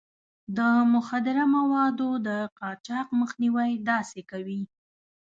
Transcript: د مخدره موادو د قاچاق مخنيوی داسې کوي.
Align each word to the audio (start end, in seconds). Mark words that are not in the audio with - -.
د 0.57 0.59
مخدره 0.93 1.43
موادو 1.55 2.09
د 2.27 2.29
قاچاق 2.59 3.07
مخنيوی 3.21 3.71
داسې 3.89 4.19
کوي. 4.31 4.61